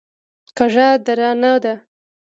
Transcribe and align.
کږه 0.57 0.87
درانه 1.05 1.53
ده. 1.63 1.73